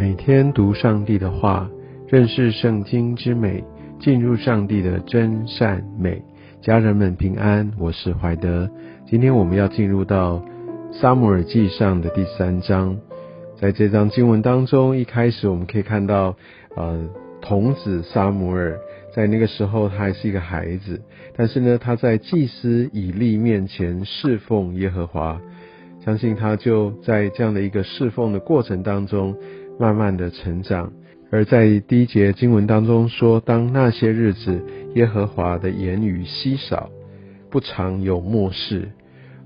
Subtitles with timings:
[0.00, 1.68] 每天读上帝的话，
[2.08, 3.62] 认识圣经之美，
[4.00, 6.22] 进入上帝的真善美。
[6.62, 8.66] 家人们平安，我是怀德。
[9.06, 10.42] 今天我们要进入到
[10.90, 12.96] 撒母耳记上的第三章。
[13.60, 16.34] 在这章经文当中，一开始我们可以看到，
[16.76, 17.06] 呃，
[17.42, 18.78] 童子撒母耳
[19.14, 21.02] 在那个时候他还是一个孩子，
[21.36, 25.38] 但是呢，他在祭司以利面前侍奉耶和华。
[26.02, 29.36] 相信他就在这样的一个侍奉的过程当中。
[29.80, 30.92] 慢慢的成长，
[31.30, 34.62] 而在第一节经文当中说，当那些日子，
[34.94, 36.90] 耶和华的言语稀少，
[37.50, 38.90] 不常有漠视。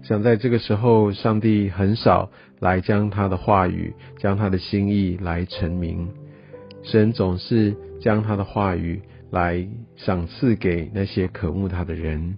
[0.03, 6.09] 想在这个时候，上帝很少来将他的话语、将他的心意来成名。
[6.83, 12.37] 神总是将他的话语来赏赐给那些渴慕他的人。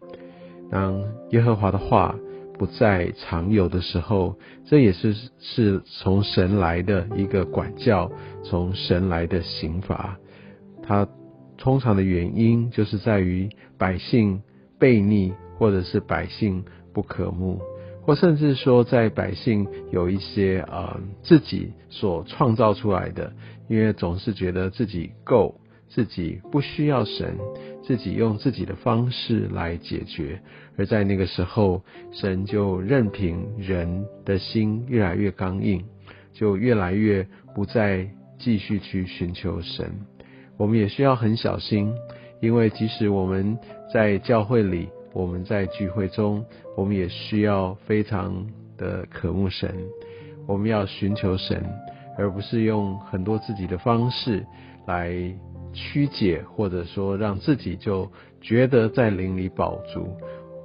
[0.70, 2.14] 当耶和华的话。
[2.58, 8.10] 不再常有的时候，这也是是从神来的一个管教，
[8.44, 10.16] 从神来的刑罚。
[10.82, 11.06] 它
[11.58, 14.42] 通常的原因就是在于百姓
[14.78, 17.60] 悖逆，或者是百姓不可慕，
[18.02, 23.32] 或甚至说在百姓有一些呃自己所创造出来的，
[23.68, 27.36] 因为总是觉得自己够，自己不需要神。
[27.82, 30.40] 自己用自己的方式来解决，
[30.76, 35.84] 而在那个时候，神就任凭人的心越来越刚硬，
[36.32, 39.88] 就越来越不再继续去寻求神。
[40.56, 41.94] 我们也需要很小心，
[42.40, 43.56] 因为即使我们
[43.94, 46.44] 在教会里，我们在聚会中，
[46.76, 49.72] 我们也需要非常的渴慕神。
[50.48, 51.64] 我们要寻求神，
[52.18, 54.44] 而不是用很多自己的方式
[54.88, 55.32] 来。
[55.76, 58.10] 曲解，或者说让自己就
[58.40, 60.16] 觉得在灵里饱足。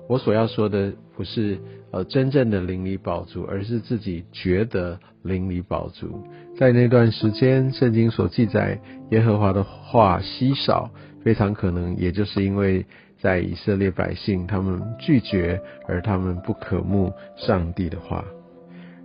[0.08, 1.60] 我所要说的不是
[1.92, 6.24] 呃真正的灵里饱足，而是自己觉得灵里饱足。
[6.58, 8.80] 在那段时间，圣经所记载
[9.12, 10.90] 耶和华的话稀少，
[11.24, 12.86] 非常可能也就是因为
[13.20, 18.26] 在以色列百姓他们拒绝，而他们不可慕上帝的话。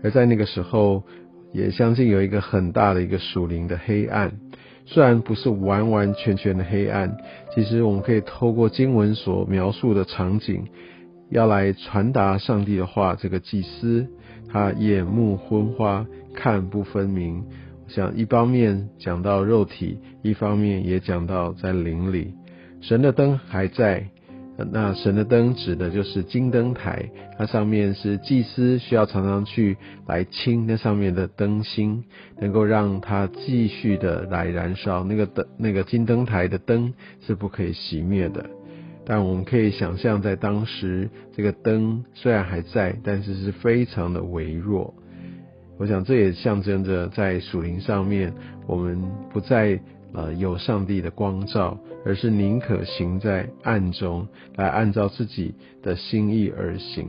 [0.03, 1.05] 而在那个时候，
[1.53, 4.33] 也相信有一个很大的一个属灵的黑暗。
[4.87, 7.17] 虽然不是完完全全的黑暗，
[7.55, 10.65] 其实我们可以透过经文所描述的场景，
[11.29, 13.17] 要来传达上帝的话。
[13.17, 14.07] 这个祭司
[14.49, 17.45] 他眼目昏花，看不分明。
[17.89, 22.35] 想一方面讲到肉体，一方面也讲到在灵里，
[22.81, 24.09] 神的灯还在。
[24.73, 32.05] 那神的灯指的就是金灯台，它上面是祭司需要常常去来清那上面的灯芯，
[32.41, 35.05] 能够让它继续的来燃烧。
[35.05, 36.95] 那个灯，那个金灯台的灯
[37.27, 38.47] 是不可以熄灭的。
[39.05, 44.95] 但我们可以想象，在当时这个灯虽然还在，但是是非常的微弱。
[45.79, 48.33] 我想这也象征着在属灵上面，
[48.67, 49.03] 我们
[49.33, 49.79] 不再。
[50.15, 57.09] 呃，有上帝的光照，而是宁可行在暗中，来按照自己的心意而行。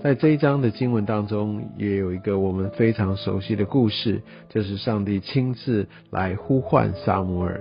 [0.00, 7.60] 在这一章的经文当中，也有一个我们非常熟悉的故事，就是上帝亲自来呼唤撒母耳。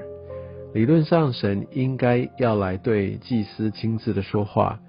[0.73, 4.79] 理论上，神应该要来对祭司亲自的说话。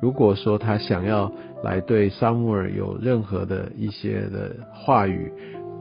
[0.00, 1.30] 如果说他想要
[1.62, 5.30] 来对撒母耳有任何的一些的话语，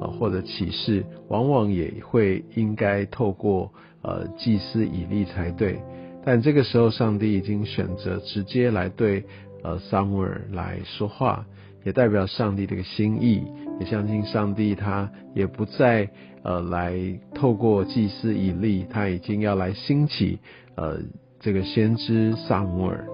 [0.07, 3.71] 或者启示，往往也会应该透过
[4.01, 5.79] 呃祭司以利才对。
[6.25, 9.23] 但这个时候，上帝已经选择直接来对
[9.63, 11.45] 呃撒母耳来说话，
[11.83, 13.43] 也代表上帝这个心意。
[13.79, 16.09] 也相信上帝他也不再
[16.43, 16.95] 呃来
[17.33, 20.39] 透过祭司以利，他已经要来兴起
[20.75, 20.99] 呃
[21.39, 23.05] 这个先知撒母耳。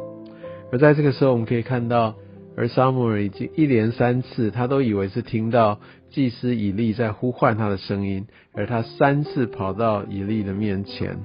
[0.72, 2.16] 而在这个时候，我们可以看到。
[2.60, 11.18] 而撒母耳已经一连三次，他都以为是听到祭司以利在呼唤他的声音，而他三次跑到以利的面前，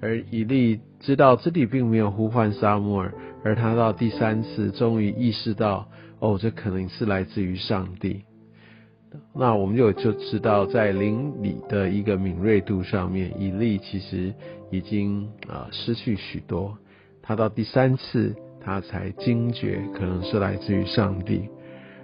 [0.00, 3.12] 而以利知道自己并没有呼唤撒母耳，
[3.42, 5.88] 而他到第三次终于意识到，
[6.20, 8.22] 哦，这可能是来自于上帝。
[9.34, 14.32] 那我们就就知道，在灵里的一个敏锐度上面，以利其实
[14.70, 16.78] 已经啊失去许多。
[17.20, 18.36] 他到第三次。
[18.64, 21.48] 他才惊觉，可能是来自于上帝。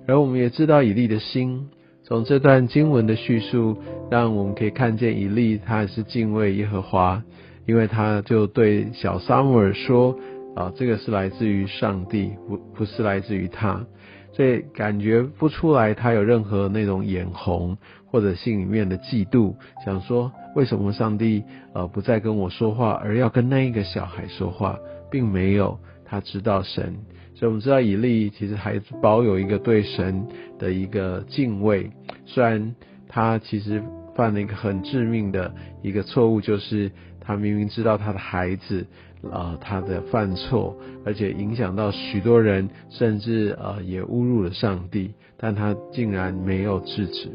[0.06, 1.68] 而我们也知道以利的心，
[2.02, 3.76] 从这段经文的叙述，
[4.10, 7.22] 让我们可以看见以利他也是敬畏耶和华，
[7.66, 10.16] 因为他就对小撒母耳说
[10.56, 13.84] ：“啊，这个是来自于上帝，不不是来自于他。”
[14.32, 17.76] 所以感觉不出来他有任何那种眼红
[18.06, 19.54] 或者心里面的嫉妒，
[19.84, 21.42] 想说为什么上帝
[21.74, 24.78] 呃不再跟我说话，而要跟那一个小孩说话，
[25.10, 25.78] 并没有。
[26.10, 26.94] 他知道神，
[27.34, 30.26] 所以我们知道以利其实还保有一个对神
[30.58, 31.90] 的一个敬畏。
[32.24, 32.74] 虽然
[33.06, 33.82] 他其实
[34.16, 36.90] 犯了一个很致命的一个错误，就是
[37.20, 38.86] 他明明知道他的孩子
[39.30, 40.74] 啊他的犯错，
[41.04, 47.30] 而且影响到许多人，甚至呃也侮辱了上帝，但他竟然没有制止。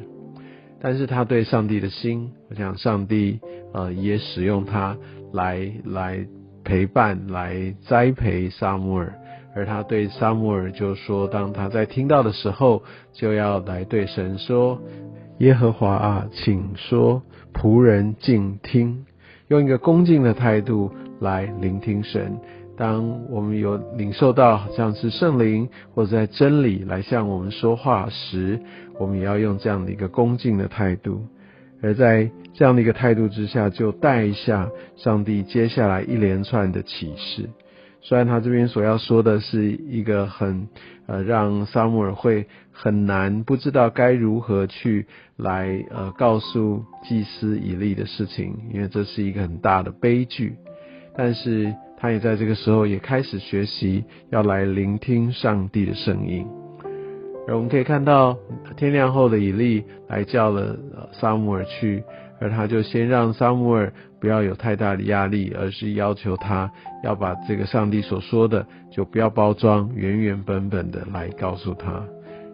[0.82, 3.40] 但是他对上帝的心，我想上帝
[3.74, 4.98] 呃也使用他
[5.32, 6.26] 来来
[6.64, 9.14] 陪伴、来栽培萨母尔。
[9.56, 12.82] 而他对萨母尔就说：“当他在听到的时候，
[13.12, 14.82] 就要来对神说
[15.40, 17.22] ：‘耶和华啊，请说，
[17.54, 19.06] 仆人静听。’
[19.50, 22.36] 用一个恭敬的态度来聆听神。
[22.76, 28.60] 当我们有领受到像是圣灵或者在真理来向我们说话时，
[28.98, 31.22] 我们也要用这样的一个恭敬的态度。
[31.84, 37.50] 而在这样的一个态度之下，就带下上帝接下来一连串的启示。”
[38.06, 40.68] 虽然他这边所要说的是一个很
[41.08, 45.08] 呃让萨姆尔会很难不知道该如何去
[45.38, 50.58] 来呃告诉祭司以利的事情，因为这是一个很大的悲剧，
[51.16, 56.46] 但是他也在这个时候也开始学习要来聆听上帝的声音。
[57.48, 58.38] 而我们可以看到
[58.78, 60.78] 天亮后的以利来叫了
[61.12, 62.04] 萨姆尔去。
[62.40, 66.70] 而他就先让萨姆尔不要有太大的压力，而是要求他
[67.02, 72.04] 要把这个上帝所说的就不要包装，原原本本的来告诉他。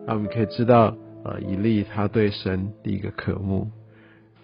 [0.06, 3.68] 那我们可以知道，呃，以利他对神的一个渴慕。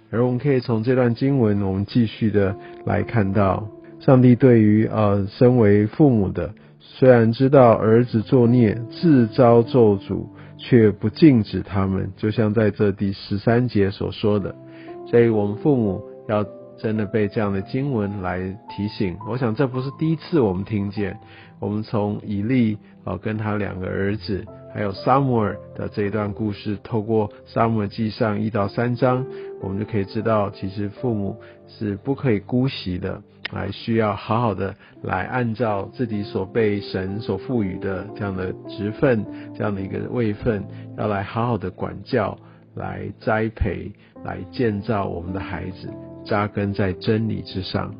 [0.09, 2.55] 而我们可以从这段经文，我们继续的
[2.85, 3.67] 来看到，
[3.99, 10.25] 上帝对于呃身为父母的，虽然知道儿子作孽自招咒诅，
[10.57, 14.55] 却不禁止他们，就像在这第十三节所说的。
[15.07, 16.45] 所以我们父母要
[16.77, 21.17] 真的被这样的经文来提醒，我想这不是第一次我们听见。
[21.59, 24.43] 我们从以利啊跟他两个儿子，
[24.73, 29.25] 还有撒母耳的这一段故事，透过撒母耳记上一到三章，
[29.61, 39.25] 我们就可以知道，其实父母是不可以姑息的，来需要好好的来按照自己所被神所赋予的这样的职分，
[39.55, 40.63] 这样的一个位分，
[40.97, 42.37] 要来好好的管教。
[42.77, 43.89] 来栽培，
[44.25, 45.89] 来建造我们的孩子，
[46.25, 47.95] 扎根在真理之上。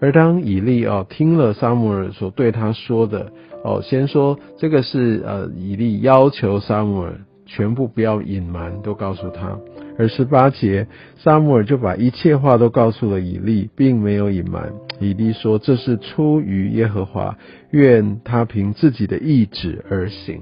[0.00, 3.32] 而当以利哦听了撒母耳所对他说的
[3.64, 7.12] 哦，先说这个是呃以利要求撒母耳
[7.44, 9.58] 全部不要隐瞒，都告诉他。
[10.02, 14.72] 而十八节，撒母耳就把一切话都告诉了以利，并没有隐瞒。
[14.98, 17.38] 以利说这是出于耶和华，
[17.70, 20.40] 愿他凭自己的意志而行。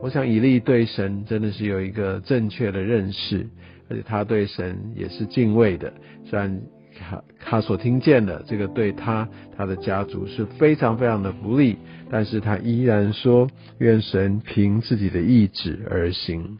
[0.00, 3.48] 我想以利对神真的是有一个正确的认识，
[3.90, 5.92] 而且他对神也是敬畏的。
[6.24, 6.60] 虽然
[7.00, 11.76] 他他所听见的这个对他他的家族是非常非常的不利，
[12.08, 13.48] 但是他依然说
[13.78, 16.58] 愿神凭自己的意志而行。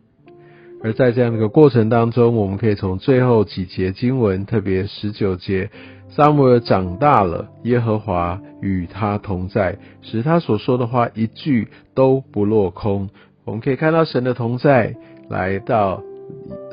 [0.82, 5.70] 而在这样的一个过程当中，我们可以从最后几节经文，特别十九节，
[6.08, 13.10] 撒母耳长大了，耶和华与他同在，使他所说的话一句都不落空。
[13.44, 14.94] 我们可以看到神的同在
[15.28, 16.02] 来到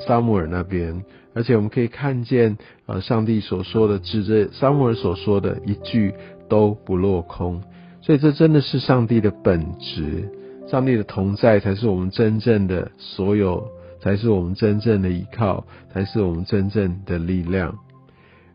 [0.06, 1.04] 撒母耳那边，
[1.34, 6.14] 而且我们可以看见呃上帝所说的指着撒母耳所说的一句
[6.48, 7.64] 都不落空，
[8.02, 10.30] 所以这真的是上帝的本质，
[10.68, 13.68] 上帝的同在才是我们真正的所有，
[14.06, 17.76] 才是我们真正的依靠，才是我们真正的力量。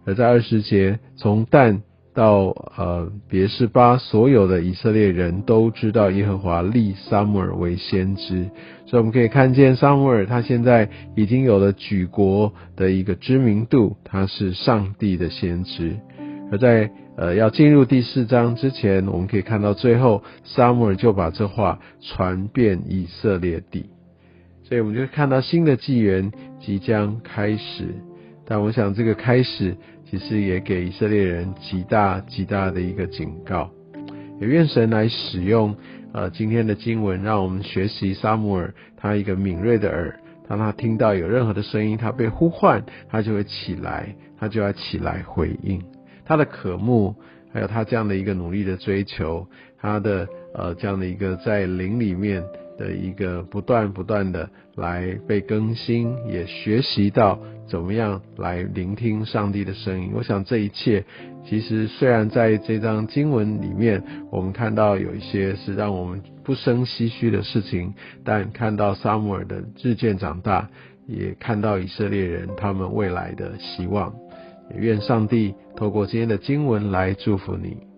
[0.06, 1.82] 而在二十节，从但。
[2.12, 8.50] 到呃别是巴，所有的以色列人都知道耶和华立撒母耳为先知，
[8.84, 15.96] 所以我们可以看见撒母耳他现在已经有了举国的一个知名度，他是上帝的先知。
[16.50, 23.88] 而在呃要进入第四章之前，我们可以看到最后撒母耳就把这话传遍以色列地，
[24.70, 27.94] 所以我们就看到新的纪元即将开始。
[28.46, 29.76] 但我想这个开始。
[30.10, 33.70] 其实也给以色列人极大极大的一个警告，
[34.40, 35.76] 也愿神来使用
[36.12, 45.80] 呃今天的经文，让我们学习撒母耳他一个敏锐的耳，当他听到有任何的声音，他被呼唤，他就会起来，他就要起来回应
[46.24, 47.14] 他的渴慕，
[47.52, 49.46] 还有他这样的一个努力的追求，
[49.80, 52.42] 他的呃这样的一个在灵里面。
[52.80, 60.12] 的一个不断不断的来被更新，也学习到怎么样来聆听上帝的声音。
[60.14, 61.04] 我想这一切，
[61.46, 67.92] 其实虽然在这张经文里面，我们看到有一些是让我们不生唏嘘的事情，
[68.24, 70.70] 但看到撒母耳的日渐长大，
[71.06, 74.14] 也看到以色列人他们未来的希望。
[74.72, 77.89] 也愿上帝透过今天的经文来祝福你。